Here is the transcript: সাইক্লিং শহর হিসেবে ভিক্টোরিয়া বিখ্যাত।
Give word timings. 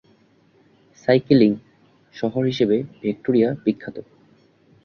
সাইক্লিং 0.95 1.51
শহর 2.15 2.43
হিসেবে 2.45 2.75
ভিক্টোরিয়া 3.01 3.49
বিখ্যাত। 3.65 3.95